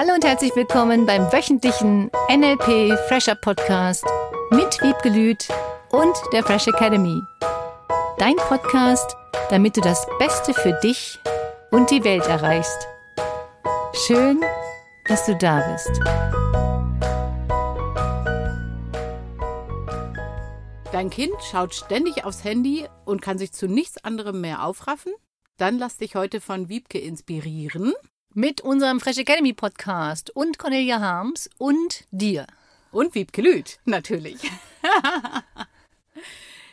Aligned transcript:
Hallo 0.00 0.14
und 0.14 0.24
herzlich 0.24 0.54
willkommen 0.54 1.06
beim 1.06 1.22
wöchentlichen 1.32 2.08
NLP 2.30 2.96
Fresher 3.08 3.34
Podcast 3.34 4.06
mit 4.52 4.80
Wiebke 4.80 5.08
Lüth 5.08 5.48
und 5.90 6.14
der 6.32 6.44
Fresh 6.44 6.68
Academy. 6.68 7.20
Dein 8.16 8.36
Podcast, 8.36 9.16
damit 9.50 9.76
du 9.76 9.80
das 9.80 10.06
Beste 10.20 10.54
für 10.54 10.78
dich 10.84 11.18
und 11.72 11.90
die 11.90 12.04
Welt 12.04 12.24
erreichst. 12.28 12.86
Schön, 14.06 14.40
dass 15.08 15.26
du 15.26 15.34
da 15.34 15.68
bist. 15.72 15.90
Dein 20.92 21.10
Kind 21.10 21.34
schaut 21.50 21.74
ständig 21.74 22.24
aufs 22.24 22.44
Handy 22.44 22.86
und 23.04 23.20
kann 23.20 23.38
sich 23.38 23.50
zu 23.50 23.66
nichts 23.66 24.04
anderem 24.04 24.40
mehr 24.40 24.64
aufraffen? 24.64 25.12
Dann 25.56 25.76
lass 25.76 25.96
dich 25.96 26.14
heute 26.14 26.40
von 26.40 26.68
Wiebke 26.68 27.00
inspirieren 27.00 27.94
mit 28.38 28.60
unserem 28.60 29.00
Fresh 29.00 29.18
Academy 29.18 29.52
Podcast 29.52 30.30
und 30.30 30.58
Cornelia 30.58 31.00
Harms 31.00 31.50
und 31.58 32.04
dir. 32.12 32.46
Und 32.92 33.16
Wiebke 33.16 33.42
Lüth, 33.42 33.80
natürlich. 33.84 34.36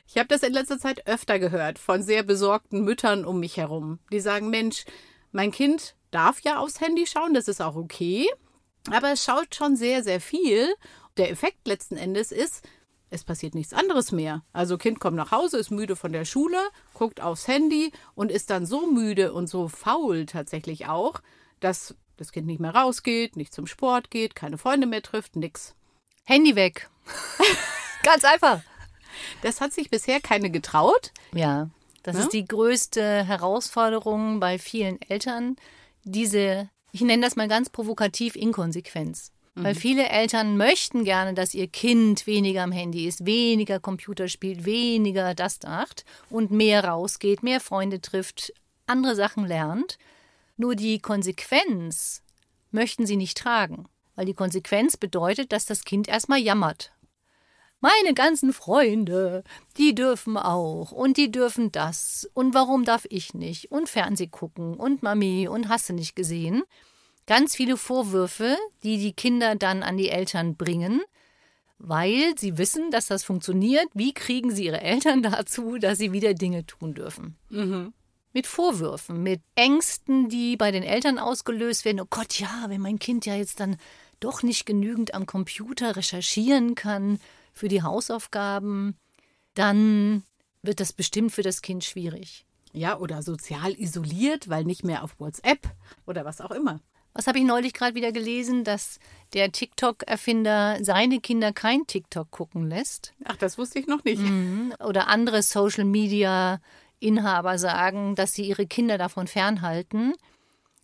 ich 0.08 0.20
habe 0.20 0.28
das 0.28 0.44
in 0.44 0.54
letzter 0.54 0.78
Zeit 0.78 1.08
öfter 1.08 1.40
gehört 1.40 1.80
von 1.80 2.04
sehr 2.04 2.22
besorgten 2.22 2.84
Müttern 2.84 3.26
um 3.26 3.40
mich 3.40 3.58
herum. 3.58 3.98
Die 4.12 4.20
sagen, 4.20 4.52
Mensch, 4.52 4.86
mein 5.32 5.52
Kind 5.52 5.96
darf 6.12 6.40
ja 6.41 6.60
aufs 6.60 6.82
Handy 6.82 7.08
schauen, 7.08 7.34
das 7.34 7.48
ist 7.48 7.64
auch 7.64 7.76
okay, 7.76 8.27
aber 8.91 9.13
es 9.13 9.24
schaut 9.24 9.55
schon 9.55 9.76
sehr, 9.76 10.04
sehr 10.04 10.22
viel. 10.22 10.72
Der 11.18 11.32
Effekt 11.32 11.68
letzten 11.68 11.98
Endes 11.98 12.32
ist, 12.32 12.63
es 13.10 13.24
passiert 13.24 13.55
nichts 13.55 13.74
anderes 13.74 14.12
mehr. 14.12 14.44
Also 14.54 14.77
Kind 14.77 15.00
kommt 15.00 15.18
nach 15.18 15.32
Hause, 15.32 15.58
ist 15.58 15.72
müde 15.72 15.96
von 15.96 16.13
der 16.13 16.26
Schule, 16.26 16.60
guckt 16.94 17.22
aufs 17.22 17.48
Handy 17.48 17.91
und 18.13 18.32
ist 18.32 18.52
dann 18.52 18.68
so 18.68 18.86
müde 18.86 19.34
und 19.34 19.48
so 19.48 19.68
faul 19.68 20.27
tatsächlich 20.27 20.86
auch, 20.86 21.21
dass 21.66 21.96
das 22.18 22.32
Kind 22.32 22.48
nicht 22.48 22.62
mehr 22.62 22.74
rausgeht, 22.74 23.35
nicht 23.35 23.54
zum 23.54 23.68
Sport 23.68 24.12
geht, 24.12 24.35
keine 24.35 24.58
Freunde 24.58 24.88
mehr 24.88 25.02
trifft, 25.02 25.35
nix. 25.35 25.76
Handy 26.24 26.55
weg. 26.55 26.90
Ganz 28.04 28.24
einfach. 28.24 28.62
Das 29.41 29.62
hat 29.62 29.74
sich 29.74 29.90
bisher 29.90 30.20
keine 30.21 30.49
getraut. 30.49 31.12
Ja, 31.34 31.70
das 32.04 32.18
ja? 32.18 32.21
ist 32.24 32.34
die 32.34 32.46
größte 32.46 33.26
Herausforderung 33.26 34.40
bei 34.40 34.60
vielen 34.60 35.02
Eltern, 35.02 35.55
diese, 36.04 36.70
ich 36.91 37.02
nenne 37.02 37.24
das 37.24 37.36
mal 37.36 37.48
ganz 37.48 37.70
provokativ, 37.70 38.36
Inkonsequenz. 38.36 39.32
Mhm. 39.55 39.63
Weil 39.63 39.76
viele 39.76 40.08
Eltern 40.10 40.58
möchten 40.58 41.04
gerne, 41.04 41.34
dass 41.34 41.55
ihr 41.55 41.68
Kind 41.68 42.27
weniger 42.27 42.62
am 42.62 42.71
Handy 42.71 43.08
ist, 43.08 43.26
weniger 43.26 43.80
Computer 43.80 44.27
spielt, 44.27 44.66
weniger 44.66 45.34
das 45.34 45.58
dacht 45.58 46.05
und 46.30 46.52
mehr 46.52 46.86
rausgeht, 46.86 47.41
mehr 47.41 47.60
Freunde 47.60 48.02
trifft, 48.02 48.54
andere 48.86 49.16
Sachen 49.16 49.48
lernt. 49.48 49.98
Nur 50.58 50.76
die 50.76 51.00
Konsequenz 51.00 52.22
möchten 52.72 53.06
sie 53.06 53.18
nicht 53.18 53.38
tragen, 53.38 53.88
weil 54.16 54.26
die 54.26 54.34
Konsequenz 54.34 54.96
bedeutet, 54.96 55.52
dass 55.52 55.66
das 55.66 55.84
Kind 55.84 56.08
erstmal 56.08 56.40
jammert. 56.40 56.92
Meine 57.82 58.14
ganzen 58.14 58.54
Freunde, 58.54 59.44
die 59.78 59.94
dürfen 59.94 60.38
auch 60.38 60.92
und 60.92 61.18
die 61.18 61.30
dürfen 61.30 61.72
das 61.72 62.28
und 62.34 62.54
warum 62.54 62.86
darf 62.86 63.06
ich 63.10 63.34
nicht 63.34 63.72
und 63.72 63.90
Fernseh 63.90 64.28
gucken 64.28 64.76
und 64.76 65.03
Mami 65.03 65.48
und 65.48 65.68
hast 65.68 65.90
du 65.90 65.94
nicht 65.94 66.16
gesehen. 66.16 66.64
Ganz 67.28 67.56
viele 67.56 67.76
Vorwürfe, 67.76 68.58
die 68.84 68.98
die 68.98 69.14
Kinder 69.14 69.56
dann 69.56 69.84
an 69.84 69.98
die 69.98 70.09
Eltern 70.09 70.56
bringen, 70.56 71.02
weil 71.78 72.38
sie 72.38 72.58
wissen, 72.58 72.92
dass 72.92 73.08
das 73.08 73.24
funktioniert. 73.24 73.88
Wie 73.94 74.14
kriegen 74.14 74.52
sie 74.52 74.66
ihre 74.66 74.81
Eltern 74.81 75.22
dazu, 75.24 75.78
dass 75.78 75.98
sie 75.98 76.14
wieder 76.14 76.34
Dinge 76.34 76.66
tun 76.66 76.94
dürfen? 76.94 77.36
Mhm 77.50 77.94
mit 78.36 78.47
Vorwürfen, 78.47 79.24
mit 79.24 79.41
Ängsten, 79.56 80.28
die 80.28 80.58
bei 80.58 80.69
den 80.72 80.84
Eltern 80.84 81.19
ausgelöst 81.19 81.86
werden. 81.86 82.02
Oh 82.02 82.08
Gott, 82.09 82.38
ja, 82.38 82.66
wenn 82.68 82.81
mein 82.81 83.00
Kind 83.00 83.25
ja 83.25 83.34
jetzt 83.34 83.62
dann 83.62 83.78
doch 84.19 84.44
nicht 84.44 84.66
genügend 84.66 85.14
am 85.14 85.26
Computer 85.26 85.96
recherchieren 85.96 86.76
kann 86.76 87.20
für 87.54 87.70
die 87.70 87.82
Hausaufgaben, 87.82 88.98
dann 89.54 90.24
wird 90.62 90.82
das 90.82 90.92
bestimmt 90.92 91.32
für 91.32 91.44
das 91.44 91.62
Kind 91.62 91.86
schwierig. 91.86 92.46
Ja, 92.74 93.00
oder 93.00 93.24
sozial 93.24 93.72
isoliert, 93.80 94.50
weil 94.50 94.66
nicht 94.66 94.84
mehr 94.84 95.04
auf 95.04 95.18
WhatsApp 95.18 95.70
oder 96.06 96.26
was 96.26 96.42
auch 96.42 96.52
immer. 96.52 96.82
Was 97.14 97.28
habe 97.28 97.40
ich 97.40 97.46
neulich 97.46 97.72
gerade 97.72 97.96
wieder 97.96 98.12
gelesen, 98.12 98.66
dass 98.66 99.00
der 99.34 99.54
TikTok-Erfinder 99.54 100.80
seine 100.82 101.22
Kinder 101.22 101.54
kein 101.54 101.88
TikTok 101.88 102.30
gucken 102.30 102.68
lässt? 102.68 103.14
Ach, 103.24 103.38
das 103.38 103.58
wusste 103.58 103.80
ich 103.80 103.88
noch 103.88 104.04
nicht. 104.04 104.22
Mhm. 104.22 104.74
Oder 104.84 105.08
andere 105.08 105.42
Social-Media 105.42 106.59
Inhaber 107.06 107.58
sagen, 107.58 108.16
dass 108.16 108.34
sie 108.34 108.46
ihre 108.46 108.66
Kinder 108.68 108.98
davon 108.98 109.28
fernhalten, 109.28 110.14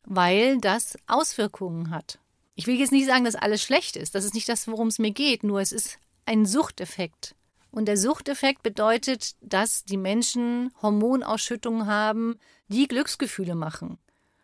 weil 0.05 0.59
das 0.59 0.97
Auswirkungen 1.07 1.89
hat. 1.89 2.19
Ich 2.55 2.67
will 2.67 2.77
jetzt 2.77 2.91
nicht 2.91 3.07
sagen, 3.07 3.25
dass 3.25 3.35
alles 3.35 3.61
schlecht 3.63 3.95
ist. 3.95 4.13
Das 4.13 4.25
ist 4.25 4.33
nicht 4.33 4.49
das, 4.49 4.67
worum 4.67 4.87
es 4.87 4.99
mir 4.99 5.11
geht. 5.11 5.43
Nur 5.43 5.61
es 5.61 5.71
ist 5.71 5.97
ein 6.25 6.45
Suchteffekt. 6.45 7.35
Und 7.71 7.85
der 7.85 7.97
Suchteffekt 7.97 8.63
bedeutet, 8.63 9.31
dass 9.41 9.85
die 9.85 9.97
Menschen 9.97 10.71
Hormonausschüttungen 10.81 11.87
haben, 11.87 12.37
die 12.67 12.87
Glücksgefühle 12.87 13.55
machen. 13.55 13.97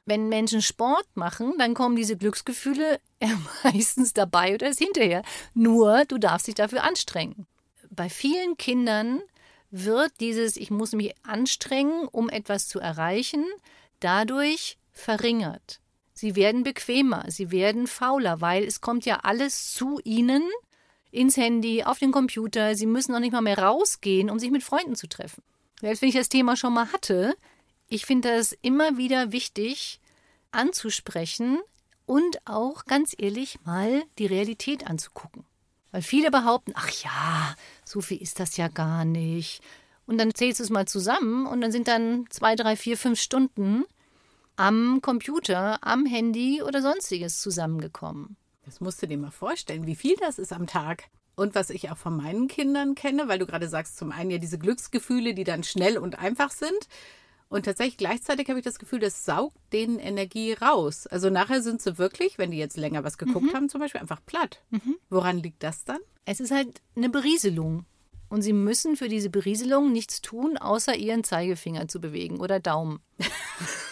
Wenn 0.05 0.29
Menschen 0.29 0.61
Sport 0.61 1.05
machen, 1.15 1.53
dann 1.57 1.73
kommen 1.73 1.97
diese 1.97 2.15
Glücksgefühle 2.15 2.99
meistens 3.63 4.13
dabei 4.13 4.55
oder 4.55 4.69
ist 4.69 4.79
hinterher. 4.79 5.21
Nur 5.53 6.05
du 6.05 6.17
darfst 6.17 6.47
dich 6.47 6.55
dafür 6.55 6.83
anstrengen. 6.83 7.45
Bei 7.89 8.09
vielen 8.09 8.55
Kindern 8.57 9.21
wird 9.71 10.13
dieses 10.19 10.57
Ich 10.57 10.71
muss 10.71 10.93
mich 10.93 11.13
anstrengen, 11.23 12.07
um 12.07 12.29
etwas 12.29 12.67
zu 12.67 12.79
erreichen, 12.79 13.45
dadurch 13.99 14.77
verringert. 14.91 15.79
Sie 16.13 16.35
werden 16.35 16.63
bequemer, 16.63 17.25
sie 17.27 17.51
werden 17.51 17.85
fauler, 17.85 18.41
weil 18.41 18.63
es 18.63 18.81
kommt 18.81 19.05
ja 19.05 19.17
alles 19.17 19.73
zu 19.73 19.99
ihnen 20.03 20.43
ins 21.11 21.37
Handy, 21.37 21.83
auf 21.83 21.99
den 21.99 22.11
Computer. 22.11 22.75
Sie 22.75 22.85
müssen 22.85 23.11
noch 23.11 23.19
nicht 23.19 23.33
mal 23.33 23.41
mehr 23.41 23.59
rausgehen, 23.59 24.29
um 24.29 24.39
sich 24.39 24.51
mit 24.51 24.63
Freunden 24.63 24.95
zu 24.95 25.07
treffen. 25.07 25.43
Selbst 25.79 26.01
wenn 26.01 26.09
ich 26.09 26.15
das 26.15 26.29
Thema 26.29 26.55
schon 26.55 26.73
mal 26.73 26.91
hatte, 26.91 27.35
ich 27.87 28.05
finde 28.05 28.35
das 28.35 28.53
immer 28.61 28.97
wieder 28.97 29.31
wichtig 29.31 29.99
anzusprechen 30.51 31.59
und 32.05 32.39
auch 32.45 32.85
ganz 32.85 33.13
ehrlich 33.17 33.59
mal 33.63 34.03
die 34.17 34.25
Realität 34.25 34.87
anzugucken. 34.87 35.45
Weil 35.91 36.01
viele 36.01 36.31
behaupten, 36.31 36.73
ach 36.75 36.89
ja, 37.03 37.55
so 37.85 38.01
viel 38.01 38.21
ist 38.21 38.39
das 38.39 38.57
ja 38.57 38.67
gar 38.67 39.05
nicht. 39.05 39.61
Und 40.05 40.17
dann 40.17 40.33
zählst 40.33 40.59
du 40.59 40.63
es 40.63 40.69
mal 40.69 40.87
zusammen 40.87 41.45
und 41.45 41.61
dann 41.61 41.71
sind 41.71 41.87
dann 41.87 42.25
zwei, 42.29 42.55
drei, 42.55 42.75
vier, 42.75 42.97
fünf 42.97 43.19
Stunden 43.19 43.83
am 44.55 45.01
Computer, 45.01 45.77
am 45.85 46.05
Handy 46.05 46.61
oder 46.63 46.81
sonstiges 46.81 47.41
zusammengekommen. 47.41 48.37
Das 48.65 48.81
musst 48.81 49.01
du 49.01 49.07
dir 49.07 49.17
mal 49.17 49.31
vorstellen, 49.31 49.85
wie 49.85 49.95
viel 49.95 50.15
das 50.19 50.39
ist 50.39 50.51
am 50.51 50.67
Tag. 50.67 51.05
Und 51.35 51.53
was 51.53 51.69
ich 51.69 51.91
auch 51.91 51.97
von 51.97 52.17
meinen 52.17 52.47
Kindern 52.47 52.95
kenne, 52.95 53.27
weil 53.27 53.37
du 53.37 53.45
gerade 53.45 53.69
sagst, 53.69 53.97
zum 53.97 54.11
einen 54.11 54.31
ja 54.31 54.39
diese 54.39 54.57
Glücksgefühle, 54.57 55.35
die 55.35 55.43
dann 55.43 55.63
schnell 55.63 55.99
und 55.99 56.17
einfach 56.17 56.49
sind. 56.49 56.87
Und 57.49 57.65
tatsächlich 57.65 57.97
gleichzeitig 57.97 58.49
habe 58.49 58.59
ich 58.59 58.65
das 58.65 58.79
Gefühl, 58.79 58.99
das 58.99 59.23
saugt 59.23 59.57
denen 59.71 59.99
Energie 59.99 60.53
raus. 60.53 61.07
Also 61.07 61.29
nachher 61.29 61.61
sind 61.61 61.81
sie 61.81 61.97
wirklich, 61.97 62.37
wenn 62.37 62.51
die 62.51 62.57
jetzt 62.57 62.77
länger 62.77 63.03
was 63.03 63.17
geguckt 63.17 63.47
mhm. 63.47 63.53
haben, 63.53 63.69
zum 63.69 63.79
Beispiel 63.79 64.01
einfach 64.01 64.25
platt. 64.25 64.61
Mhm. 64.69 64.95
Woran 65.09 65.37
liegt 65.37 65.63
das 65.63 65.85
dann? 65.85 65.99
Es 66.25 66.39
ist 66.39 66.51
halt 66.51 66.81
eine 66.95 67.09
Berieselung. 67.09 67.85
Und 68.29 68.41
sie 68.41 68.51
müssen 68.51 68.97
für 68.97 69.07
diese 69.07 69.29
Berieselung 69.29 69.93
nichts 69.93 70.21
tun, 70.21 70.57
außer 70.57 70.95
ihren 70.95 71.23
Zeigefinger 71.23 71.87
zu 71.87 72.01
bewegen 72.01 72.41
oder 72.41 72.59
Daumen. 72.59 72.99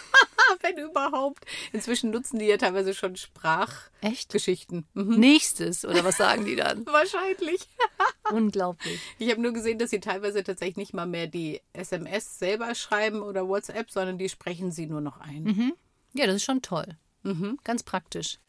Wenn 0.66 0.78
überhaupt. 0.84 1.46
Inzwischen 1.74 2.10
nutzen 2.12 2.40
die 2.40 2.46
ja 2.46 2.58
teilweise 2.58 2.94
schon 2.94 3.16
Sprachgeschichten. 3.16 4.86
Mhm. 4.94 5.20
Nächstes, 5.20 5.86
oder 5.86 6.04
was 6.04 6.18
sagen 6.18 6.46
die 6.46 6.56
dann? 6.56 6.86
Wahrscheinlich. 6.86 7.68
Unglaublich. 8.32 9.00
Ich 9.20 9.30
habe 9.30 9.42
nur 9.42 9.54
gesehen, 9.54 9.78
dass 9.78 9.92
sie 9.92 10.00
teilweise 10.00 10.44
tatsächlich 10.44 10.78
nicht 10.78 10.94
mal 10.94 11.06
mehr 11.06 11.28
die 11.28 11.62
SMS 11.74 12.40
selber 12.40 12.74
schreiben 12.74 13.22
oder 13.22 13.48
WhatsApp, 13.48 13.92
sondern 13.92 14.18
die 14.18 14.30
sprechen 14.30 14.72
sie 14.72 14.88
nur 14.88 15.02
noch 15.02 15.20
ein. 15.20 15.44
Mhm. 15.44 15.74
Ja, 16.14 16.26
das 16.26 16.38
ist 16.38 16.44
schon 16.44 16.62
toll. 16.62 16.98
Mhm. 17.24 17.60
Ganz 17.64 17.84
praktisch. 17.84 18.40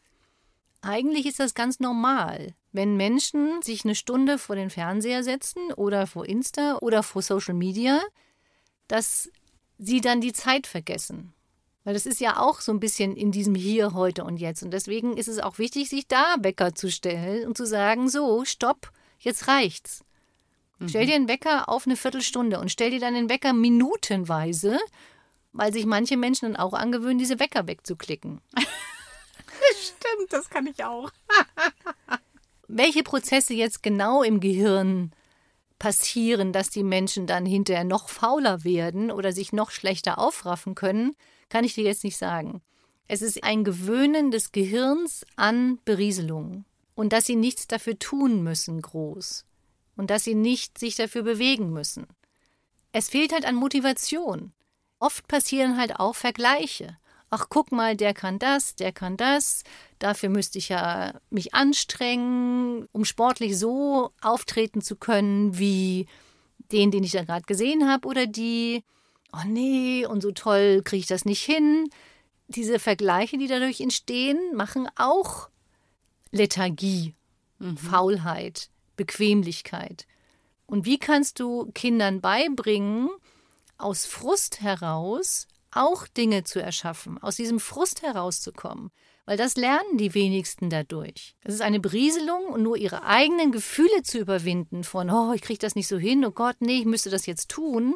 Eigentlich 0.81 1.25
ist 1.25 1.39
das 1.39 1.53
ganz 1.53 1.79
normal, 1.79 2.55
wenn 2.71 2.95
Menschen 2.95 3.61
sich 3.61 3.83
eine 3.83 3.95
Stunde 3.95 4.37
vor 4.37 4.55
den 4.55 4.69
Fernseher 4.69 5.23
setzen 5.23 5.73
oder 5.73 6.07
vor 6.07 6.25
Insta 6.25 6.77
oder 6.81 7.03
vor 7.03 7.21
Social 7.21 7.55
Media, 7.55 7.99
dass 8.87 9.29
sie 9.77 10.01
dann 10.01 10.21
die 10.21 10.33
Zeit 10.33 10.67
vergessen. 10.67 11.33
Weil 11.87 11.93
das 11.93 12.05
ist 12.05 12.19
ja 12.19 12.37
auch 12.37 12.59
so 12.59 12.73
ein 12.73 12.81
bisschen 12.81 13.15
in 13.15 13.31
diesem 13.31 13.55
Hier, 13.55 13.93
heute 13.93 14.25
und 14.25 14.41
jetzt. 14.41 14.61
Und 14.61 14.71
deswegen 14.71 15.15
ist 15.15 15.29
es 15.29 15.39
auch 15.39 15.57
wichtig, 15.57 15.87
sich 15.87 16.05
da 16.05 16.35
Wecker 16.41 16.75
zu 16.75 16.91
stellen 16.91 17.47
und 17.47 17.55
zu 17.55 17.65
sagen, 17.65 18.09
so, 18.09 18.43
stopp, 18.43 18.91
jetzt 19.19 19.47
reicht's. 19.47 20.03
Mhm. 20.79 20.89
Stell 20.89 21.05
dir 21.05 21.15
einen 21.15 21.29
Wecker 21.29 21.69
auf 21.69 21.87
eine 21.87 21.95
Viertelstunde 21.95 22.59
und 22.59 22.73
stell 22.73 22.91
dir 22.91 22.99
dann 22.99 23.13
den 23.13 23.29
Wecker 23.29 23.53
minutenweise, 23.53 24.77
weil 25.53 25.71
sich 25.71 25.85
manche 25.85 26.17
Menschen 26.17 26.51
dann 26.51 26.61
auch 26.61 26.73
angewöhnen, 26.73 27.19
diese 27.19 27.39
Wecker 27.39 27.67
wegzuklicken. 27.67 28.41
Stimmt, 29.79 30.31
das 30.31 30.49
kann 30.49 30.67
ich 30.67 30.83
auch. 30.83 31.09
Welche 32.67 33.03
Prozesse 33.03 33.53
jetzt 33.53 33.81
genau 33.81 34.23
im 34.23 34.41
Gehirn 34.41 35.13
passieren, 35.79 36.53
dass 36.53 36.69
die 36.69 36.83
Menschen 36.83 37.27
dann 37.27 37.45
hinterher 37.45 37.83
noch 37.83 38.09
fauler 38.09 38.63
werden 38.63 39.11
oder 39.11 39.31
sich 39.31 39.53
noch 39.53 39.71
schlechter 39.71 40.19
aufraffen 40.19 40.75
können, 40.75 41.15
kann 41.49 41.63
ich 41.63 41.75
dir 41.75 41.83
jetzt 41.83 42.03
nicht 42.03 42.17
sagen. 42.17 42.61
Es 43.07 43.21
ist 43.21 43.43
ein 43.43 43.63
Gewöhnen 43.63 44.31
des 44.31 44.51
Gehirns 44.51 45.25
an 45.35 45.79
Berieselung 45.85 46.65
und 46.95 47.13
dass 47.13 47.25
sie 47.25 47.35
nichts 47.35 47.67
dafür 47.67 47.97
tun 47.97 48.43
müssen, 48.43 48.81
groß. 48.81 49.45
Und 49.95 50.09
dass 50.09 50.23
sie 50.23 50.35
nicht 50.35 50.77
sich 50.77 50.95
dafür 50.95 51.23
bewegen 51.23 51.71
müssen. 51.71 52.07
Es 52.91 53.09
fehlt 53.09 53.33
halt 53.33 53.45
an 53.45 53.55
Motivation. 53.55 54.53
Oft 54.99 55.27
passieren 55.27 55.77
halt 55.77 55.99
auch 55.99 56.15
Vergleiche. 56.15 56.97
Ach, 57.29 57.47
guck 57.49 57.71
mal, 57.71 57.95
der 57.97 58.13
kann 58.13 58.39
das, 58.39 58.75
der 58.75 58.93
kann 58.93 59.17
das. 59.17 59.63
Dafür 59.99 60.29
müsste 60.29 60.59
ich 60.59 60.69
ja 60.69 61.13
mich 61.29 61.53
anstrengen, 61.53 62.87
um 62.93 63.03
sportlich 63.03 63.57
so 63.57 64.11
auftreten 64.21 64.81
zu 64.81 64.95
können 64.95 65.57
wie 65.57 66.07
den, 66.71 66.91
den 66.91 67.03
ich 67.03 67.11
da 67.11 67.23
gerade 67.23 67.45
gesehen 67.45 67.89
habe, 67.89 68.07
oder 68.07 68.27
die, 68.27 68.83
oh 69.33 69.45
nee, 69.45 70.05
und 70.05 70.21
so 70.21 70.31
toll 70.31 70.81
kriege 70.83 71.01
ich 71.01 71.07
das 71.07 71.25
nicht 71.25 71.43
hin. 71.43 71.89
Diese 72.47 72.79
Vergleiche, 72.79 73.37
die 73.37 73.47
dadurch 73.47 73.81
entstehen, 73.81 74.39
machen 74.55 74.87
auch 74.95 75.49
Lethargie, 76.31 77.13
mhm. 77.59 77.77
Faulheit, 77.77 78.69
Bequemlichkeit. 78.95 80.07
Und 80.65 80.85
wie 80.85 80.97
kannst 80.97 81.39
du 81.39 81.71
Kindern 81.73 82.21
beibringen, 82.21 83.09
aus 83.77 84.05
Frust 84.05 84.61
heraus 84.61 85.47
auch 85.71 86.07
Dinge 86.07 86.43
zu 86.43 86.61
erschaffen, 86.61 87.17
aus 87.21 87.35
diesem 87.35 87.59
Frust 87.59 88.01
herauszukommen? 88.01 88.91
Weil 89.25 89.37
das 89.37 89.57
lernen 89.57 89.97
die 89.97 90.13
wenigsten 90.13 90.69
dadurch. 90.69 91.35
Es 91.43 91.53
ist 91.53 91.61
eine 91.61 91.81
Berieselung 91.81 92.45
und 92.45 92.63
nur 92.63 92.77
ihre 92.77 93.03
eigenen 93.03 93.51
Gefühle 93.51 94.01
zu 94.03 94.19
überwinden 94.19 94.85
von, 94.85 95.09
oh, 95.09 95.33
ich 95.33 95.41
kriege 95.41 95.59
das 95.59 95.75
nicht 95.75 95.87
so 95.87 95.97
hin, 95.97 96.23
oh 96.23 96.31
Gott, 96.31 96.55
nee, 96.59 96.79
ich 96.79 96.85
müsste 96.85 97.09
das 97.09 97.25
jetzt 97.25 97.49
tun. 97.49 97.95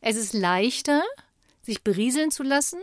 Es 0.00 0.16
ist 0.16 0.32
leichter, 0.32 1.02
sich 1.60 1.82
berieseln 1.82 2.30
zu 2.30 2.42
lassen, 2.42 2.80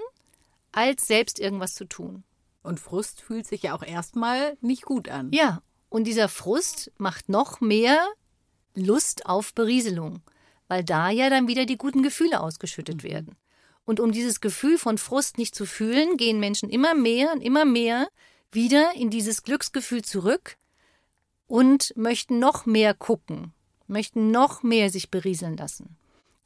als 0.71 1.07
selbst 1.07 1.39
irgendwas 1.39 1.73
zu 1.73 1.85
tun. 1.85 2.23
Und 2.63 2.79
Frust 2.79 3.21
fühlt 3.21 3.47
sich 3.47 3.63
ja 3.63 3.75
auch 3.75 3.83
erstmal 3.83 4.57
nicht 4.61 4.83
gut 4.83 5.09
an. 5.09 5.31
Ja, 5.31 5.63
und 5.89 6.05
dieser 6.05 6.29
Frust 6.29 6.91
macht 6.97 7.29
noch 7.29 7.61
mehr 7.61 8.07
Lust 8.75 9.25
auf 9.25 9.53
Berieselung, 9.53 10.21
weil 10.67 10.83
da 10.83 11.09
ja 11.09 11.29
dann 11.29 11.47
wieder 11.47 11.65
die 11.65 11.77
guten 11.77 12.03
Gefühle 12.03 12.39
ausgeschüttet 12.39 12.97
mhm. 12.97 13.03
werden. 13.03 13.35
Und 13.85 13.99
um 13.99 14.11
dieses 14.11 14.41
Gefühl 14.41 14.77
von 14.77 14.97
Frust 14.97 15.37
nicht 15.37 15.55
zu 15.55 15.65
fühlen, 15.65 16.17
gehen 16.17 16.39
Menschen 16.39 16.69
immer 16.69 16.93
mehr 16.93 17.31
und 17.33 17.41
immer 17.41 17.65
mehr 17.65 18.07
wieder 18.51 18.93
in 18.95 19.09
dieses 19.09 19.43
Glücksgefühl 19.43 20.03
zurück 20.03 20.57
und 21.47 21.93
möchten 21.95 22.39
noch 22.39 22.65
mehr 22.65 22.93
gucken, 22.93 23.53
möchten 23.87 24.31
noch 24.31 24.63
mehr 24.63 24.89
sich 24.89 25.09
berieseln 25.09 25.57
lassen. 25.57 25.97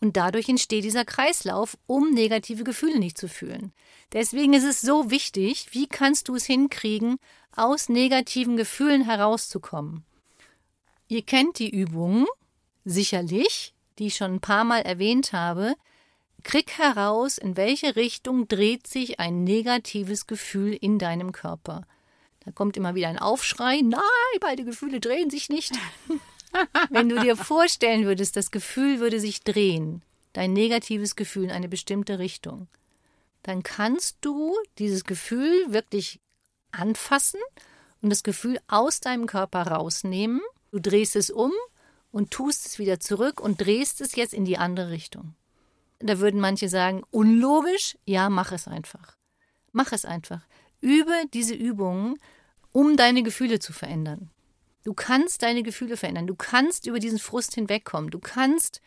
Und 0.02 0.18
dadurch 0.18 0.50
entsteht 0.50 0.84
dieser 0.84 1.06
Kreislauf, 1.06 1.78
um 1.88 2.12
negative 2.12 2.64
Gefühle 2.64 3.00
nicht 3.00 3.18
zu 3.18 3.28
fühlen. 3.28 3.72
Deswegen 4.14 4.54
ist 4.54 4.64
es 4.64 4.82
so 4.82 5.10
wichtig, 5.10 5.68
wie 5.72 5.88
kannst 5.88 6.28
du 6.28 6.36
es 6.36 6.46
hinkriegen, 6.46 7.18
aus 7.56 7.90
negativen 7.90 8.58
Gefühlen 8.58 9.04
herauszukommen. 9.04 10.04
Ihr 11.08 11.22
kennt 11.22 11.60
die 11.60 11.70
Übungen 11.70 12.26
sicherlich, 12.84 13.74
die 13.98 14.08
ich 14.08 14.16
schon 14.16 14.36
ein 14.36 14.42
paar 14.42 14.64
Mal 14.64 14.82
erwähnt 14.82 15.34
habe. 15.34 15.76
Krieg 16.46 16.78
heraus, 16.78 17.40
in 17.40 17.58
welche 17.58 17.96
Richtung 17.96 18.48
dreht 18.48 18.86
sich 18.86 19.20
ein 19.20 19.44
negatives 19.44 20.28
Gefühl 20.28 20.74
in 20.74 21.00
deinem 21.00 21.32
Körper. 21.32 21.88
Da 22.42 22.52
kommt 22.52 22.78
immer 22.78 22.94
wieder 22.94 23.08
ein 23.08 23.18
Aufschrei, 23.18 23.82
nein, 23.82 24.04
beide 24.40 24.64
Gefühle 24.64 25.00
drehen 25.00 25.32
sich 25.32 25.50
nicht. 25.50 25.74
Wenn 26.92 27.10
du 27.10 27.20
dir 27.20 27.36
vorstellen 27.36 28.06
würdest, 28.06 28.36
das 28.36 28.52
Gefühl 28.52 29.00
würde 29.00 29.20
sich 29.20 29.44
drehen, 29.44 30.04
dein 30.34 30.54
negatives 30.54 31.16
Gefühl 31.16 31.46
in 31.46 31.52
eine 31.52 31.68
bestimmte 31.68 32.20
Richtung, 32.20 32.68
dann 33.42 33.64
kannst 33.64 34.18
du 34.22 34.56
dieses 34.78 35.04
Gefühl 35.04 35.74
wirklich 35.74 36.20
anfassen 36.72 37.42
und 38.04 38.12
das 38.12 38.22
Gefühl 38.22 38.60
aus 38.68 39.00
deinem 39.00 39.26
Körper 39.26 39.64
rausnehmen. 39.64 40.42
Du 40.72 40.80
drehst 40.80 41.16
es 41.16 41.32
um 41.32 41.52
und 42.12 42.30
tust 42.30 42.68
es 42.68 42.78
wieder 42.78 43.00
zurück 43.00 43.42
und 43.42 43.62
drehst 43.62 44.00
es 44.00 44.16
jetzt 44.16 44.36
in 44.36 44.46
die 44.46 44.60
andere 44.60 44.92
Richtung. 44.92 45.34
Da 46.00 46.20
würden 46.20 46.40
manche 46.40 46.70
sagen, 46.70 47.04
unlogisch. 47.12 47.98
Ja, 48.06 48.30
mach 48.30 48.52
es 48.52 48.68
einfach. 48.68 49.16
Mach 49.72 49.92
es 49.92 50.06
einfach. 50.06 50.42
Übe 50.82 51.14
diese 51.34 51.56
Übungen, 51.56 52.18
um 52.72 52.98
deine 52.98 53.24
Gefühle 53.24 53.60
zu 53.60 53.74
verändern. 53.74 54.30
Du 54.84 54.94
kannst 54.94 55.42
deine 55.42 55.64
Gefühle 55.64 55.98
verändern. 55.98 56.28
Du 56.28 56.36
kannst 56.36 56.86
über 56.86 57.00
diesen 57.00 57.20
Frust 57.20 57.56
hinwegkommen. 57.56 58.12
Du 58.12 58.20
kannst 58.20 58.82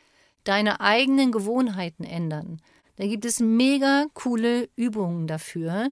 deine 0.45 0.81
eigenen 0.81 1.33
Gewohnheiten 1.33 2.05
ändern. 2.05 2.63
Da 2.97 3.07
gibt 3.07 3.25
es 3.25 3.41
mega 3.41 4.07
coole 4.15 4.69
Übungen 4.77 5.27
dafür. 5.27 5.89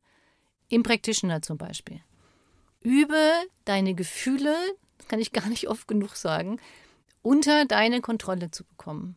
Im 0.68 0.82
Practitioner 0.82 1.42
zum 1.42 1.58
Beispiel. 1.58 2.00
Übe 2.82 3.32
deine 3.64 3.94
Gefühle, 3.94 4.54
das 4.98 5.08
kann 5.08 5.20
ich 5.20 5.32
gar 5.32 5.48
nicht 5.48 5.68
oft 5.68 5.88
genug 5.88 6.16
sagen, 6.16 6.60
unter 7.22 7.64
deine 7.64 8.00
Kontrolle 8.00 8.50
zu 8.50 8.64
bekommen. 8.64 9.16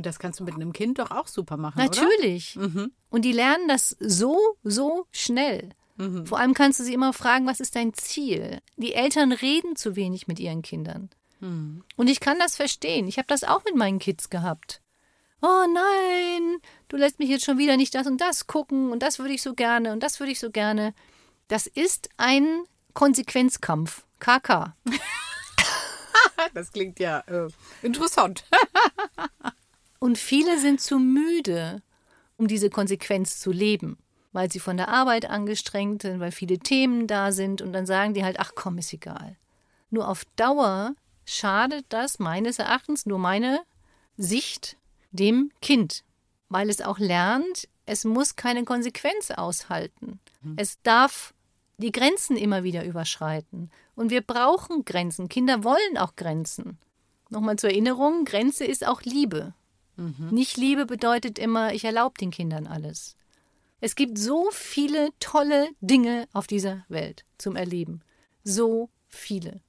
Und 0.00 0.06
das 0.06 0.18
kannst 0.18 0.40
du 0.40 0.44
mit 0.44 0.54
einem 0.54 0.72
Kind 0.72 0.98
doch 0.98 1.10
auch 1.10 1.28
super 1.28 1.58
machen. 1.58 1.76
Natürlich. 1.76 2.56
Mhm. 2.56 2.90
Und 3.10 3.22
die 3.26 3.32
lernen 3.32 3.68
das 3.68 3.94
so, 4.00 4.38
so 4.62 5.06
schnell. 5.10 5.68
Mhm. 5.98 6.24
Vor 6.24 6.38
allem 6.38 6.54
kannst 6.54 6.80
du 6.80 6.84
sie 6.84 6.94
immer 6.94 7.12
fragen, 7.12 7.46
was 7.46 7.60
ist 7.60 7.76
dein 7.76 7.92
Ziel? 7.92 8.60
Die 8.78 8.94
Eltern 8.94 9.30
reden 9.30 9.76
zu 9.76 9.96
wenig 9.96 10.26
mit 10.26 10.40
ihren 10.40 10.62
Kindern. 10.62 11.10
Mhm. 11.40 11.84
Und 11.96 12.08
ich 12.08 12.20
kann 12.20 12.38
das 12.38 12.56
verstehen. 12.56 13.08
Ich 13.08 13.18
habe 13.18 13.28
das 13.28 13.44
auch 13.44 13.62
mit 13.66 13.76
meinen 13.76 13.98
Kids 13.98 14.30
gehabt. 14.30 14.80
Oh 15.42 15.66
nein, 15.70 16.62
du 16.88 16.96
lässt 16.96 17.18
mich 17.18 17.28
jetzt 17.28 17.44
schon 17.44 17.58
wieder 17.58 17.76
nicht 17.76 17.94
das 17.94 18.06
und 18.06 18.22
das 18.22 18.46
gucken 18.46 18.92
und 18.92 19.02
das 19.02 19.18
würde 19.18 19.34
ich 19.34 19.42
so 19.42 19.52
gerne 19.52 19.92
und 19.92 20.02
das 20.02 20.18
würde 20.18 20.32
ich 20.32 20.40
so 20.40 20.50
gerne. 20.50 20.94
Das 21.48 21.66
ist 21.66 22.08
ein 22.16 22.64
Konsequenzkampf. 22.94 24.06
KK. 24.18 24.74
das 26.54 26.72
klingt 26.72 26.98
ja 27.00 27.18
äh, 27.26 27.48
interessant. 27.82 28.44
und 30.00 30.18
viele 30.18 30.58
sind 30.58 30.80
zu 30.80 30.98
müde, 30.98 31.82
um 32.36 32.48
diese 32.48 32.70
Konsequenz 32.70 33.38
zu 33.38 33.52
leben 33.52 33.96
weil 34.32 34.50
sie 34.50 34.60
von 34.60 34.76
der 34.76 34.88
Arbeit 34.88 35.28
angestrengt 35.28 36.02
sind, 36.02 36.20
weil 36.20 36.32
viele 36.32 36.58
Themen 36.58 37.06
da 37.06 37.32
sind 37.32 37.62
und 37.62 37.72
dann 37.72 37.86
sagen 37.86 38.14
die 38.14 38.24
halt, 38.24 38.38
ach 38.38 38.52
komm, 38.54 38.78
ist 38.78 38.92
egal. 38.92 39.36
Nur 39.90 40.08
auf 40.08 40.24
Dauer 40.36 40.94
schadet 41.24 41.84
das 41.88 42.18
meines 42.18 42.58
Erachtens, 42.58 43.06
nur 43.06 43.18
meine 43.18 43.60
Sicht, 44.16 44.76
dem 45.10 45.50
Kind, 45.60 46.04
weil 46.48 46.70
es 46.70 46.80
auch 46.80 46.98
lernt, 46.98 47.68
es 47.86 48.04
muss 48.04 48.36
keine 48.36 48.64
Konsequenz 48.64 49.32
aushalten. 49.32 50.20
Mhm. 50.42 50.54
Es 50.56 50.80
darf 50.82 51.34
die 51.78 51.90
Grenzen 51.90 52.36
immer 52.36 52.62
wieder 52.62 52.84
überschreiten. 52.84 53.70
Und 53.96 54.10
wir 54.10 54.20
brauchen 54.20 54.84
Grenzen. 54.84 55.28
Kinder 55.28 55.64
wollen 55.64 55.98
auch 55.98 56.14
Grenzen. 56.14 56.78
Nochmal 57.30 57.56
zur 57.56 57.70
Erinnerung, 57.70 58.24
Grenze 58.24 58.64
ist 58.64 58.86
auch 58.86 59.02
Liebe. 59.02 59.54
Mhm. 60.00 60.28
Nicht 60.30 60.56
Liebe 60.56 60.86
bedeutet 60.86 61.38
immer, 61.38 61.74
ich 61.74 61.84
erlaube 61.84 62.18
den 62.18 62.30
Kindern 62.30 62.66
alles. 62.66 63.16
Es 63.80 63.94
gibt 63.94 64.18
so 64.18 64.48
viele 64.50 65.10
tolle 65.20 65.68
Dinge 65.80 66.26
auf 66.32 66.46
dieser 66.46 66.84
Welt 66.88 67.24
zum 67.36 67.54
Erleben. 67.54 68.00
So 68.42 68.88
viele. 69.08 69.60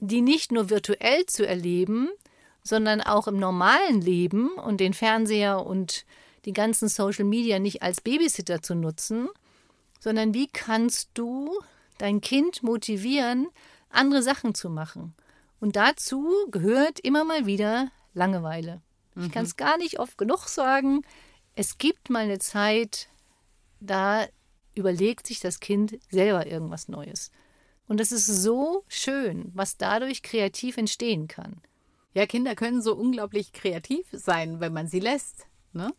Die 0.00 0.22
nicht 0.22 0.50
nur 0.50 0.70
virtuell 0.70 1.26
zu 1.26 1.46
erleben, 1.46 2.08
sondern 2.64 3.00
auch 3.00 3.28
im 3.28 3.38
normalen 3.38 4.00
Leben 4.00 4.50
und 4.50 4.80
den 4.80 4.92
Fernseher 4.92 5.64
und 5.64 6.04
die 6.44 6.52
ganzen 6.52 6.88
Social 6.88 7.24
Media 7.24 7.58
nicht 7.58 7.82
als 7.82 8.00
Babysitter 8.00 8.62
zu 8.62 8.74
nutzen, 8.74 9.28
sondern 10.00 10.34
wie 10.34 10.48
kannst 10.48 11.10
du 11.14 11.60
dein 11.98 12.20
Kind 12.20 12.62
motivieren, 12.62 13.48
andere 13.88 14.22
Sachen 14.22 14.54
zu 14.54 14.68
machen? 14.68 15.14
Und 15.60 15.76
dazu 15.76 16.28
gehört 16.50 16.98
immer 17.00 17.24
mal 17.24 17.46
wieder 17.46 17.90
Langeweile. 18.14 18.80
Mhm. 19.20 19.26
Ich 19.26 19.32
kann 19.32 19.44
es 19.44 19.56
gar 19.56 19.76
nicht 19.76 19.98
oft 19.98 20.18
genug 20.18 20.48
sagen. 20.48 21.02
Es 21.54 21.78
gibt 21.78 22.10
mal 22.10 22.24
eine 22.24 22.38
Zeit, 22.38 23.08
da 23.80 24.26
überlegt 24.74 25.26
sich 25.26 25.40
das 25.40 25.60
Kind 25.60 25.98
selber 26.10 26.46
irgendwas 26.46 26.88
Neues. 26.88 27.30
Und 27.86 27.98
das 27.98 28.12
ist 28.12 28.26
so 28.26 28.84
schön, 28.88 29.50
was 29.54 29.76
dadurch 29.76 30.22
kreativ 30.22 30.76
entstehen 30.76 31.26
kann. 31.28 31.60
Ja, 32.14 32.26
Kinder 32.26 32.54
können 32.54 32.82
so 32.82 32.94
unglaublich 32.94 33.52
kreativ 33.52 34.06
sein, 34.12 34.60
wenn 34.60 34.72
man 34.72 34.86
sie 34.88 35.00
lässt. 35.00 35.46
Ne? 35.72 35.92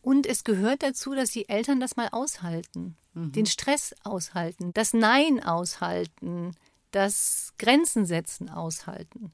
Und 0.00 0.26
es 0.26 0.44
gehört 0.44 0.82
dazu, 0.82 1.14
dass 1.14 1.30
die 1.30 1.48
Eltern 1.48 1.80
das 1.80 1.96
mal 1.96 2.08
aushalten, 2.12 2.96
mhm. 3.14 3.32
den 3.32 3.46
Stress 3.46 3.94
aushalten, 4.04 4.72
das 4.72 4.94
Nein 4.94 5.42
aushalten, 5.42 6.56
das 6.90 7.52
Grenzen 7.58 8.06
setzen 8.06 8.48
aushalten. 8.48 9.32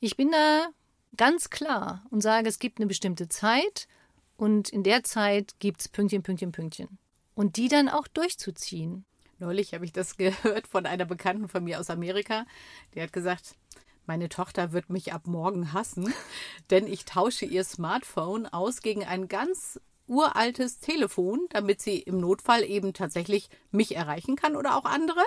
Ich 0.00 0.16
bin 0.16 0.30
da 0.30 0.68
ganz 1.16 1.50
klar 1.50 2.04
und 2.10 2.20
sage, 2.20 2.48
es 2.48 2.58
gibt 2.58 2.78
eine 2.78 2.86
bestimmte 2.86 3.28
Zeit 3.28 3.88
und 4.36 4.68
in 4.68 4.82
der 4.82 5.04
Zeit 5.04 5.54
gibt 5.58 5.80
es 5.80 5.88
Pünktchen, 5.88 6.22
Pünktchen, 6.22 6.52
Pünktchen 6.52 6.98
und 7.34 7.56
die 7.56 7.68
dann 7.68 7.88
auch 7.88 8.08
durchzuziehen. 8.08 9.04
Neulich 9.38 9.74
habe 9.74 9.84
ich 9.84 9.92
das 9.92 10.16
gehört 10.18 10.66
von 10.66 10.86
einer 10.86 11.04
Bekannten 11.04 11.48
von 11.48 11.64
mir 11.64 11.80
aus 11.80 11.90
Amerika. 11.90 12.46
Die 12.94 13.02
hat 13.02 13.12
gesagt, 13.12 13.56
meine 14.06 14.28
Tochter 14.28 14.72
wird 14.72 14.90
mich 14.90 15.12
ab 15.12 15.26
morgen 15.26 15.72
hassen, 15.72 16.12
denn 16.70 16.86
ich 16.86 17.04
tausche 17.04 17.46
ihr 17.46 17.64
Smartphone 17.64 18.46
aus 18.46 18.82
gegen 18.82 19.04
ein 19.04 19.28
ganz 19.28 19.80
uraltes 20.06 20.80
Telefon, 20.80 21.46
damit 21.50 21.80
sie 21.80 21.98
im 21.98 22.20
Notfall 22.20 22.62
eben 22.62 22.92
tatsächlich 22.92 23.48
mich 23.70 23.96
erreichen 23.96 24.36
kann 24.36 24.56
oder 24.56 24.76
auch 24.76 24.84
andere. 24.84 25.22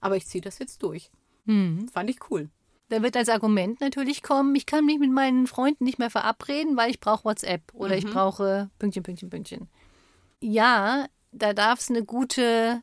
Aber 0.00 0.16
ich 0.16 0.26
ziehe 0.26 0.40
das 0.40 0.58
jetzt 0.58 0.82
durch. 0.82 1.10
Hm. 1.46 1.88
Fand 1.88 2.08
ich 2.08 2.30
cool. 2.30 2.48
Da 2.92 3.02
wird 3.02 3.16
als 3.16 3.30
Argument 3.30 3.80
natürlich 3.80 4.22
kommen, 4.22 4.54
ich 4.54 4.66
kann 4.66 4.84
mich 4.84 4.98
mit 4.98 5.10
meinen 5.10 5.46
Freunden 5.46 5.84
nicht 5.84 5.98
mehr 5.98 6.10
verabreden, 6.10 6.76
weil 6.76 6.90
ich 6.90 7.00
brauche 7.00 7.24
WhatsApp 7.24 7.62
oder 7.72 7.96
ich 7.96 8.04
brauche 8.04 8.68
Pünktchen, 8.78 9.02
Pünktchen, 9.02 9.30
Pünktchen. 9.30 9.70
Ja, 10.40 11.06
da 11.30 11.54
darf 11.54 11.80
es 11.80 11.88
eine 11.88 12.04
gute 12.04 12.82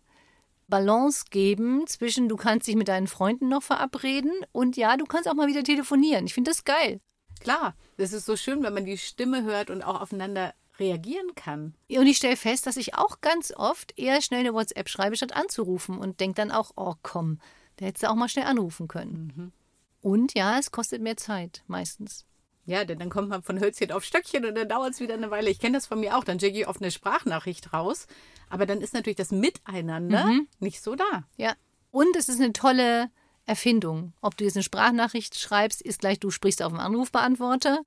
Balance 0.67 1.25
geben 1.29 1.85
zwischen, 1.85 2.27
du 2.27 2.37
kannst 2.37 2.65
dich 2.65 2.75
mit 2.75 2.87
deinen 2.87 3.05
Freunden 3.05 3.49
noch 3.49 3.61
verabreden 3.61 4.31
und 4.51 4.77
ja, 4.77 4.97
du 4.97 5.05
kannst 5.05 5.29
auch 5.29 5.35
mal 5.35 5.45
wieder 5.45 5.63
telefonieren. 5.63 6.25
Ich 6.25 6.33
finde 6.33 6.49
das 6.49 6.63
geil. 6.63 7.01
Klar, 7.39 7.75
das 7.97 8.11
ist 8.11 8.25
so 8.25 8.35
schön, 8.35 8.63
wenn 8.63 8.73
man 8.73 8.85
die 8.85 8.97
Stimme 8.97 9.43
hört 9.43 9.69
und 9.69 9.83
auch 9.83 10.01
aufeinander 10.01 10.55
reagieren 10.79 11.35
kann. 11.35 11.75
Und 11.87 12.07
ich 12.07 12.17
stelle 12.17 12.35
fest, 12.35 12.65
dass 12.65 12.77
ich 12.77 12.95
auch 12.95 13.21
ganz 13.21 13.53
oft 13.55 13.95
eher 13.95 14.23
schnell 14.23 14.39
eine 14.39 14.55
WhatsApp 14.55 14.89
schreibe, 14.89 15.15
statt 15.17 15.35
anzurufen 15.35 15.99
und 15.99 16.19
denke 16.19 16.33
dann 16.33 16.49
auch, 16.49 16.71
oh 16.77 16.95
komm, 17.03 17.39
da 17.75 17.85
hättest 17.85 18.05
du 18.05 18.09
auch 18.09 18.15
mal 18.15 18.27
schnell 18.27 18.45
anrufen 18.45 18.87
können. 18.87 19.53
Und 20.01 20.33
ja, 20.33 20.57
es 20.59 20.71
kostet 20.71 21.01
mehr 21.01 21.17
Zeit 21.17 21.63
meistens. 21.67 22.25
Ja, 22.65 22.85
denn 22.85 22.99
dann 22.99 23.09
kommt 23.09 23.29
man 23.29 23.41
von 23.41 23.59
Hölzchen 23.59 23.91
auf 23.91 24.03
Stöckchen 24.03 24.45
und 24.45 24.55
dann 24.55 24.69
dauert 24.69 24.93
es 24.93 24.99
wieder 24.99 25.15
eine 25.15 25.31
Weile. 25.31 25.49
Ich 25.49 25.59
kenne 25.59 25.77
das 25.77 25.87
von 25.87 25.99
mir 25.99 26.15
auch. 26.15 26.23
Dann 26.23 26.39
schicke 26.39 26.59
ich 26.59 26.67
oft 26.67 26.81
eine 26.81 26.91
Sprachnachricht 26.91 27.73
raus. 27.73 28.05
Aber 28.49 28.65
dann 28.65 28.81
ist 28.81 28.93
natürlich 28.93 29.17
das 29.17 29.31
Miteinander 29.31 30.29
nicht 30.59 30.83
so 30.83 30.95
da. 30.95 31.23
Ja. 31.37 31.55
Und 31.91 32.15
es 32.15 32.29
ist 32.29 32.39
eine 32.39 32.53
tolle 32.53 33.09
Erfindung. 33.45 34.13
Ob 34.21 34.37
du 34.37 34.43
jetzt 34.43 34.55
eine 34.55 34.63
Sprachnachricht 34.63 35.37
schreibst, 35.39 35.81
ist 35.81 35.99
gleich, 35.99 36.19
du 36.19 36.29
sprichst 36.29 36.61
auf 36.61 36.71
einen 36.71 36.81
Anrufbeantworter 36.81 37.81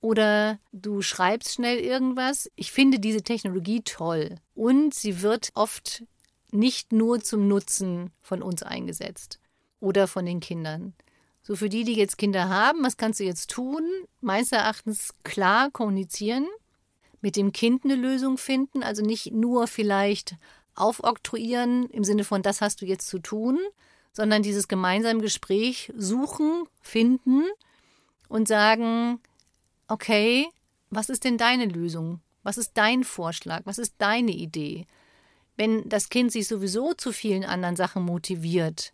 oder 0.00 0.58
du 0.72 1.02
schreibst 1.02 1.52
schnell 1.52 1.78
irgendwas. 1.78 2.50
Ich 2.56 2.72
finde 2.72 2.98
diese 2.98 3.22
Technologie 3.22 3.82
toll. 3.82 4.36
Und 4.54 4.94
sie 4.94 5.20
wird 5.20 5.50
oft 5.54 6.04
nicht 6.52 6.92
nur 6.92 7.20
zum 7.20 7.48
Nutzen 7.48 8.10
von 8.22 8.42
uns 8.42 8.62
eingesetzt 8.62 9.40
oder 9.80 10.06
von 10.06 10.24
den 10.24 10.40
Kindern. 10.40 10.94
So 11.46 11.54
für 11.54 11.68
die, 11.68 11.84
die 11.84 11.94
jetzt 11.94 12.18
Kinder 12.18 12.48
haben, 12.48 12.82
was 12.82 12.96
kannst 12.96 13.20
du 13.20 13.24
jetzt 13.24 13.52
tun? 13.52 13.88
Meines 14.20 14.50
Erachtens 14.50 15.14
klar 15.22 15.70
kommunizieren, 15.70 16.44
mit 17.20 17.36
dem 17.36 17.52
Kind 17.52 17.84
eine 17.84 17.94
Lösung 17.94 18.36
finden, 18.36 18.82
also 18.82 19.00
nicht 19.04 19.32
nur 19.32 19.68
vielleicht 19.68 20.34
aufoktroyieren 20.74 21.88
im 21.90 22.02
Sinne 22.02 22.24
von, 22.24 22.42
das 22.42 22.60
hast 22.60 22.82
du 22.82 22.84
jetzt 22.84 23.06
zu 23.06 23.20
tun, 23.20 23.60
sondern 24.12 24.42
dieses 24.42 24.66
gemeinsame 24.66 25.20
Gespräch 25.20 25.92
suchen, 25.96 26.64
finden 26.82 27.44
und 28.28 28.48
sagen, 28.48 29.20
okay, 29.86 30.48
was 30.90 31.10
ist 31.10 31.22
denn 31.22 31.38
deine 31.38 31.66
Lösung? 31.66 32.18
Was 32.42 32.58
ist 32.58 32.72
dein 32.74 33.04
Vorschlag? 33.04 33.60
Was 33.66 33.78
ist 33.78 33.94
deine 33.98 34.32
Idee? 34.32 34.84
Wenn 35.56 35.88
das 35.88 36.08
Kind 36.08 36.32
sich 36.32 36.48
sowieso 36.48 36.92
zu 36.94 37.12
vielen 37.12 37.44
anderen 37.44 37.76
Sachen 37.76 38.02
motiviert, 38.02 38.92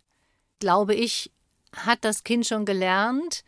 glaube 0.59 0.93
ich, 0.93 1.31
hat 1.75 1.99
das 2.05 2.23
Kind 2.23 2.45
schon 2.45 2.65
gelernt, 2.65 3.43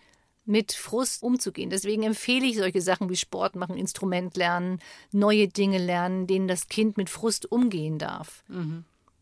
mit 0.46 0.74
Frust 0.74 1.24
umzugehen. 1.24 1.70
Deswegen 1.70 2.04
empfehle 2.04 2.46
ich 2.46 2.58
solche 2.58 2.82
Sachen 2.82 3.10
wie 3.10 3.16
Sport 3.16 3.56
machen, 3.56 3.78
Instrument 3.78 4.38
lernen, 4.38 4.80
neue 5.12 5.48
Dinge 5.48 5.80
lernen, 5.80 6.28
denen 6.28 6.48
das 6.48 6.68
Kind 6.68 6.98
mit 6.98 7.10
Frust 7.10 7.52
umgehen 7.52 7.98
darf. 7.98 8.44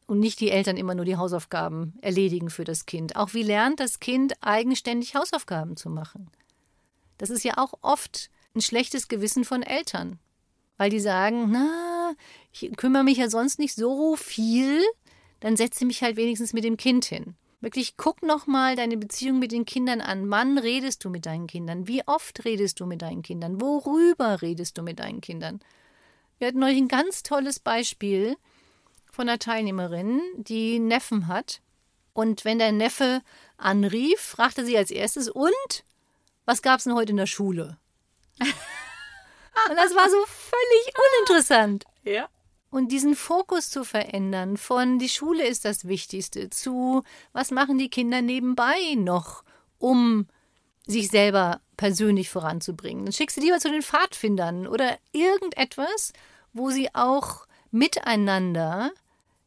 Und 0.05 0.19
nicht 0.19 0.41
die 0.41 0.51
Eltern 0.51 0.75
immer 0.75 0.95
nur 0.95 1.05
die 1.05 1.15
Hausaufgaben 1.15 1.93
erledigen 2.01 2.49
für 2.49 2.65
das 2.65 2.85
Kind. 2.85 3.15
Auch 3.15 3.33
wie 3.33 3.43
lernt 3.43 3.79
das 3.79 4.01
Kind 4.01 4.33
eigenständig 4.41 5.15
Hausaufgaben 5.15 5.77
zu 5.77 5.89
machen? 5.89 6.29
Das 7.17 7.29
ist 7.29 7.43
ja 7.43 7.57
auch 7.57 7.73
oft 7.81 8.29
ein 8.53 8.61
schlechtes 8.61 9.07
Gewissen 9.07 9.45
von 9.45 9.63
Eltern, 9.63 10.19
weil 10.77 10.89
die 10.89 10.99
sagen, 10.99 11.49
na, 11.51 12.13
ich 12.51 12.75
kümmere 12.75 13.05
mich 13.05 13.17
ja 13.17 13.29
sonst 13.29 13.59
nicht 13.59 13.75
so 13.75 14.17
viel, 14.17 14.81
dann 15.39 15.55
setze 15.55 15.85
mich 15.85 16.03
halt 16.03 16.17
wenigstens 16.17 16.51
mit 16.51 16.65
dem 16.65 16.75
Kind 16.75 17.05
hin. 17.05 17.35
Wirklich 17.63 17.95
guck 17.95 18.23
noch 18.23 18.45
mal 18.45 18.75
deine 18.75 18.97
Beziehung 18.97 19.39
mit 19.39 19.53
den 19.53 19.65
Kindern 19.65 20.01
an. 20.01 20.29
Wann 20.29 20.57
redest 20.57 21.05
du 21.05 21.09
mit 21.09 21.25
deinen 21.25 21.47
Kindern? 21.47 21.87
Wie 21.87 22.05
oft 22.05 22.43
redest 22.43 22.81
du 22.81 22.85
mit 22.85 23.01
deinen 23.01 23.21
Kindern? 23.21 23.61
Worüber 23.61 24.41
redest 24.41 24.77
du 24.77 24.83
mit 24.83 24.99
deinen 24.99 25.21
Kindern? 25.21 25.61
Wir 26.39 26.49
hatten 26.49 26.61
euch 26.61 26.75
ein 26.75 26.89
ganz 26.89 27.23
tolles 27.23 27.61
Beispiel 27.61 28.35
von 29.09 29.29
einer 29.29 29.39
Teilnehmerin, 29.39 30.19
die 30.35 30.77
Neffen 30.77 31.29
hat. 31.29 31.61
Und 32.11 32.43
wenn 32.43 32.59
der 32.59 32.73
Neffe 32.73 33.21
anrief, 33.55 34.19
fragte 34.19 34.65
sie 34.65 34.77
als 34.77 34.91
erstes, 34.91 35.29
und 35.29 35.85
was 36.43 36.63
gab 36.63 36.79
es 36.79 36.83
denn 36.83 36.95
heute 36.95 37.11
in 37.11 37.17
der 37.17 37.27
Schule? 37.27 37.77
Und 38.41 39.77
das 39.77 39.95
war 39.95 40.09
so 40.09 40.17
völlig 40.25 40.93
uninteressant. 41.15 41.85
Ja. 42.03 42.27
Und 42.73 42.91
diesen 42.91 43.15
Fokus 43.15 43.69
zu 43.69 43.83
verändern 43.83 44.57
von 44.57 44.97
die 44.97 45.07
Schule 45.07 45.45
ist 45.45 45.63
das 45.63 45.87
Wichtigste 45.87 46.49
zu 46.49 47.03
was 47.31 47.51
machen 47.51 47.77
die 47.77 47.87
Kinder 47.87 48.23
nebenbei 48.23 48.95
noch, 48.97 49.43
um 49.77 50.25
sich 50.87 51.09
selber 51.09 51.61
persönlich 51.77 52.31
voranzubringen. 52.31 53.05
Dann 53.05 53.13
schickst 53.13 53.37
du 53.37 53.41
lieber 53.41 53.59
zu 53.59 53.69
den 53.69 53.83
Pfadfindern 53.83 54.65
oder 54.65 54.97
irgendetwas, 55.11 56.13
wo 56.51 56.71
sie 56.71 56.89
auch 56.95 57.45
miteinander 57.69 58.89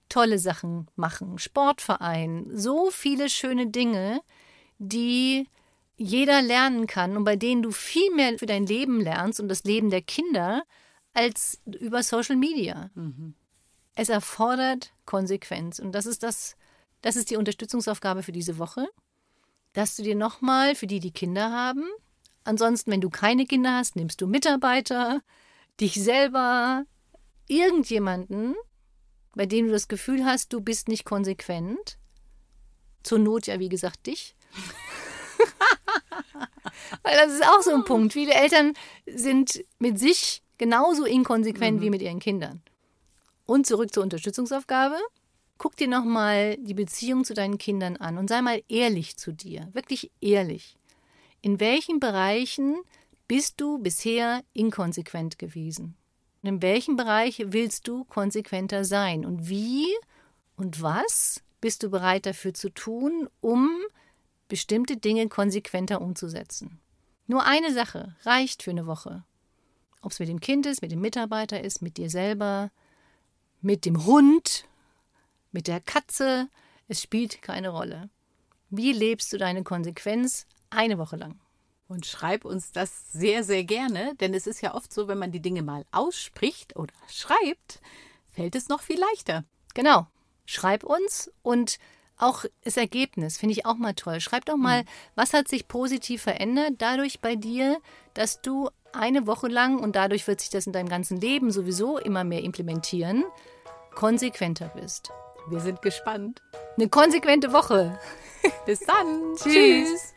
tolle 0.08 0.38
Sachen 0.38 0.86
machen. 0.94 1.40
Sportverein, 1.40 2.46
so 2.54 2.92
viele 2.92 3.28
schöne 3.28 3.66
Dinge, 3.66 4.20
die 4.78 5.48
jeder 5.96 6.42
lernen 6.42 6.86
kann 6.86 7.16
und 7.16 7.24
bei 7.24 7.34
denen 7.34 7.62
du 7.62 7.72
viel 7.72 8.14
mehr 8.14 8.38
für 8.38 8.46
dein 8.46 8.66
Leben 8.66 9.00
lernst 9.00 9.40
und 9.40 9.48
das 9.48 9.64
Leben 9.64 9.90
der 9.90 10.02
Kinder 10.02 10.62
als 11.16 11.58
über 11.64 12.02
Social 12.02 12.36
Media. 12.36 12.90
Es 13.94 14.10
erfordert 14.10 14.92
Konsequenz 15.06 15.78
und 15.78 15.92
das 15.92 16.04
ist 16.04 16.22
das, 16.22 16.56
das 17.00 17.16
ist 17.16 17.30
die 17.30 17.36
Unterstützungsaufgabe 17.36 18.22
für 18.22 18.32
diese 18.32 18.58
Woche, 18.58 18.86
dass 19.72 19.96
du 19.96 20.02
dir 20.02 20.14
nochmal 20.14 20.74
für 20.74 20.86
die, 20.86 21.00
die 21.00 21.12
Kinder 21.12 21.50
haben, 21.50 21.84
ansonsten, 22.44 22.90
wenn 22.90 23.00
du 23.00 23.08
keine 23.08 23.46
Kinder 23.46 23.74
hast, 23.74 23.96
nimmst 23.96 24.20
du 24.20 24.26
Mitarbeiter, 24.26 25.22
dich 25.80 25.94
selber, 25.94 26.84
irgendjemanden, 27.48 28.54
bei 29.34 29.46
dem 29.46 29.66
du 29.66 29.72
das 29.72 29.88
Gefühl 29.88 30.26
hast, 30.26 30.52
du 30.52 30.60
bist 30.60 30.88
nicht 30.88 31.04
konsequent. 31.04 31.98
Zur 33.02 33.18
Not 33.18 33.46
ja, 33.46 33.58
wie 33.58 33.68
gesagt, 33.68 34.06
dich. 34.06 34.34
Weil 37.02 37.16
das 37.16 37.32
ist 37.32 37.46
auch 37.46 37.62
so 37.62 37.72
ein 37.72 37.84
Punkt. 37.84 38.12
Viele 38.12 38.34
Eltern 38.34 38.74
sind 39.06 39.64
mit 39.78 39.98
sich 39.98 40.42
genauso 40.58 41.04
inkonsequent 41.04 41.80
wie 41.80 41.90
mit 41.90 42.02
ihren 42.02 42.18
Kindern. 42.18 42.62
Und 43.46 43.66
zurück 43.66 43.92
zur 43.92 44.02
Unterstützungsaufgabe. 44.02 44.96
Guck 45.58 45.76
dir 45.76 45.88
nochmal 45.88 46.56
die 46.58 46.74
Beziehung 46.74 47.24
zu 47.24 47.32
deinen 47.32 47.58
Kindern 47.58 47.96
an 47.96 48.18
und 48.18 48.28
sei 48.28 48.42
mal 48.42 48.62
ehrlich 48.68 49.16
zu 49.16 49.32
dir. 49.32 49.68
Wirklich 49.72 50.10
ehrlich. 50.20 50.76
In 51.40 51.60
welchen 51.60 52.00
Bereichen 52.00 52.76
bist 53.28 53.60
du 53.60 53.78
bisher 53.78 54.42
inkonsequent 54.52 55.38
gewesen? 55.38 55.96
Und 56.42 56.48
in 56.48 56.62
welchem 56.62 56.96
Bereich 56.96 57.42
willst 57.46 57.88
du 57.88 58.04
konsequenter 58.04 58.84
sein? 58.84 59.24
Und 59.24 59.48
wie 59.48 59.86
und 60.56 60.82
was 60.82 61.42
bist 61.60 61.82
du 61.82 61.90
bereit 61.90 62.26
dafür 62.26 62.54
zu 62.54 62.70
tun, 62.70 63.28
um 63.40 63.70
bestimmte 64.48 64.96
Dinge 64.96 65.28
konsequenter 65.28 66.00
umzusetzen? 66.00 66.80
Nur 67.26 67.44
eine 67.44 67.72
Sache 67.72 68.14
reicht 68.22 68.62
für 68.62 68.70
eine 68.70 68.86
Woche. 68.86 69.24
Ob 70.06 70.12
es 70.12 70.20
mit 70.20 70.28
dem 70.28 70.38
Kind 70.38 70.66
ist, 70.66 70.82
mit 70.82 70.92
dem 70.92 71.00
Mitarbeiter 71.00 71.60
ist, 71.60 71.82
mit 71.82 71.96
dir 71.96 72.08
selber, 72.08 72.70
mit 73.60 73.84
dem 73.84 74.06
Hund, 74.06 74.64
mit 75.50 75.66
der 75.66 75.80
Katze, 75.80 76.48
es 76.86 77.02
spielt 77.02 77.42
keine 77.42 77.70
Rolle. 77.70 78.08
Wie 78.70 78.92
lebst 78.92 79.32
du 79.32 79.36
deine 79.36 79.64
Konsequenz 79.64 80.46
eine 80.70 80.98
Woche 80.98 81.16
lang? 81.16 81.40
Und 81.88 82.06
schreib 82.06 82.44
uns 82.44 82.70
das 82.70 83.10
sehr, 83.10 83.42
sehr 83.42 83.64
gerne, 83.64 84.14
denn 84.20 84.32
es 84.32 84.46
ist 84.46 84.60
ja 84.60 84.76
oft 84.76 84.94
so, 84.94 85.08
wenn 85.08 85.18
man 85.18 85.32
die 85.32 85.42
Dinge 85.42 85.62
mal 85.62 85.84
ausspricht 85.90 86.76
oder 86.76 86.94
schreibt, 87.08 87.80
fällt 88.30 88.54
es 88.54 88.68
noch 88.68 88.82
viel 88.82 89.00
leichter. 89.00 89.42
Genau. 89.74 90.06
Schreib 90.44 90.84
uns 90.84 91.32
und 91.42 91.80
auch 92.16 92.44
das 92.62 92.76
Ergebnis 92.76 93.38
finde 93.38 93.54
ich 93.54 93.66
auch 93.66 93.76
mal 93.76 93.94
toll. 93.94 94.20
Schreib 94.20 94.44
doch 94.44 94.56
mal, 94.56 94.84
was 95.16 95.32
hat 95.32 95.48
sich 95.48 95.66
positiv 95.66 96.22
verändert 96.22 96.74
dadurch 96.78 97.18
bei 97.18 97.34
dir, 97.34 97.80
dass 98.14 98.40
du 98.40 98.70
eine 98.98 99.26
Woche 99.26 99.48
lang, 99.48 99.78
und 99.78 99.96
dadurch 99.96 100.26
wird 100.26 100.40
sich 100.40 100.50
das 100.50 100.66
in 100.66 100.72
deinem 100.72 100.88
ganzen 100.88 101.20
Leben 101.20 101.50
sowieso 101.50 101.98
immer 101.98 102.24
mehr 102.24 102.42
implementieren, 102.42 103.24
konsequenter 103.94 104.70
bist. 104.74 105.10
Wir 105.48 105.60
sind 105.60 105.82
gespannt. 105.82 106.42
Eine 106.76 106.88
konsequente 106.88 107.52
Woche. 107.52 107.98
Bis 108.66 108.80
dann. 108.80 109.36
Tschüss. 109.36 110.14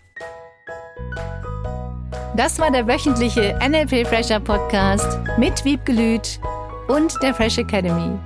Das 2.36 2.57
war 2.57 2.71
der 2.71 2.88
wöchentliche 2.88 3.59
NLP 3.62 4.07
Fresher 4.07 4.39
Podcast 4.39 5.19
mit 5.38 5.63
Wiebgelüt 5.65 6.39
und 6.88 7.13
der 7.21 7.33
Fresh 7.33 7.57
Academy. 7.57 8.17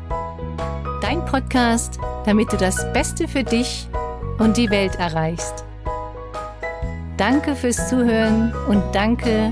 Dein 1.02 1.26
Podcast, 1.26 2.00
damit 2.26 2.52
du 2.54 2.58
das 2.58 2.92
Beste 2.94 3.28
für 3.28 3.44
dich 3.44 3.88
und 4.40 4.56
die 4.56 4.70
Welt 4.70 4.96
erreichst. 4.96 5.66
Danke 7.18 7.56
fürs 7.56 7.90
Zuhören 7.90 8.54
und 8.68 8.84
danke 8.94 9.52